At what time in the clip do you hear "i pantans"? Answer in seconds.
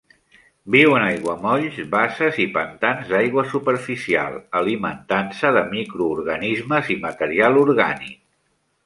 2.45-3.11